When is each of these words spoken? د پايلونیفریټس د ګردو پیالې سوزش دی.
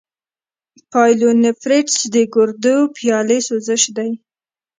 د 0.75 0.77
پايلونیفریټس 0.91 1.97
د 2.13 2.15
ګردو 2.33 2.77
پیالې 2.95 3.39
سوزش 3.47 3.83
دی. 3.97 4.11